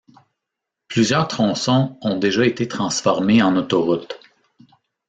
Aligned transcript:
Plusieurs 0.87 1.27
tronçons 1.27 1.95
ont 2.01 2.17
déjà 2.17 2.47
été 2.47 2.67
transformés 2.67 3.43
en 3.43 3.55
autoroute. 3.55 4.19